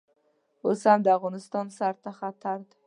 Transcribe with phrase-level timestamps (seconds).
[0.65, 2.57] اوس هم د افغانستان سر ته خطر.